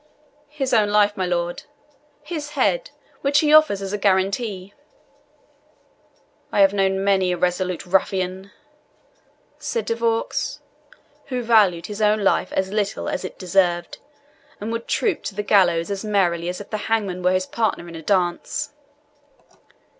"His 0.49 0.73
own 0.73 0.89
life, 0.89 1.15
my 1.15 1.27
lord 1.27 1.61
his 2.23 2.49
head, 2.57 2.89
which 3.21 3.37
he 3.41 3.53
offers 3.53 3.83
as 3.83 3.93
a 3.93 3.99
guarantee." 3.99 4.73
"I 6.51 6.61
have 6.61 6.73
known 6.73 7.03
many 7.03 7.31
a 7.31 7.37
resolute 7.37 7.85
ruffian," 7.85 8.49
said 9.59 9.85
De 9.85 9.93
Vaux, 9.95 10.59
"who 11.27 11.43
valued 11.43 11.85
his 11.85 12.01
own 12.01 12.23
life 12.23 12.51
as 12.53 12.71
little 12.73 13.07
as 13.07 13.23
it 13.23 13.37
deserved, 13.37 13.99
and 14.59 14.71
would 14.71 14.87
troop 14.87 15.21
to 15.25 15.35
the 15.35 15.43
gallows 15.43 15.91
as 15.91 16.03
merrily 16.03 16.49
as 16.49 16.59
if 16.59 16.71
the 16.71 16.77
hangman 16.89 17.21
were 17.21 17.33
his 17.33 17.45
partner 17.45 17.87
in 17.87 17.93
a 17.93 18.01
dance." 18.01 18.71